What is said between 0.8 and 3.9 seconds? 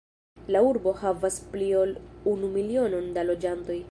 havas pli ol unu milionon da loĝantoj.